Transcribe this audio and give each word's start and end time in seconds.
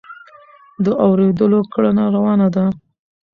د 0.83 0.85
اورېدلو 1.05 1.59
کړنه 1.73 2.05
روانه 2.15 2.47
ده. 2.55 2.65